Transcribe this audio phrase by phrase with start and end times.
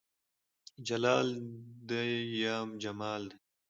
[0.87, 1.27] جلال
[1.87, 2.01] دى
[2.41, 3.35] يا جمال دى